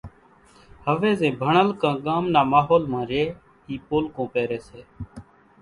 هويَ 0.87 1.11
زين 1.19 1.33
ڀڻل 1.41 1.67
ڪان 1.81 1.95
ڳام 2.05 2.23
نا 2.33 2.41
ماحول 2.53 2.83
مان 2.91 3.03
ريئيَ 3.11 3.27
اِي 3.69 3.75
پولڪُون 3.87 4.27
پيريَ 4.33 4.59
سي۔ 4.67 4.79